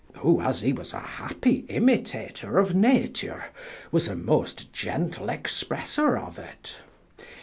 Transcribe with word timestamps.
Who, 0.15 0.41
as 0.41 0.61
he 0.61 0.73
was 0.73 0.93
a 0.93 0.99
happie 0.99 1.63
imitator 1.69 2.57
of 2.57 2.73
Nature, 2.73 3.45
was 3.91 4.07
a 4.07 4.15
most 4.15 4.73
gentle 4.73 5.27
expresser 5.29 6.17
of 6.17 6.39
it. 6.39 6.77